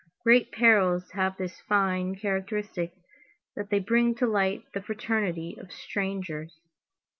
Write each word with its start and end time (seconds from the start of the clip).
Great 0.23 0.51
perils 0.51 1.11
have 1.11 1.37
this 1.37 1.61
fine 1.69 2.15
characteristic, 2.15 2.91
that 3.55 3.69
they 3.69 3.77
bring 3.77 4.15
to 4.15 4.25
light 4.25 4.63
the 4.73 4.81
fraternity 4.81 5.55
of 5.59 5.71
strangers. 5.71 6.59